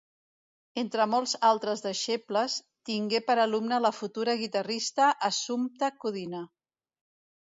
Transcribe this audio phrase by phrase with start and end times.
[0.83, 2.55] Entre molts altres deixebles,
[2.91, 6.43] tingué per alumna la futura guitarrista Assumpta Codina.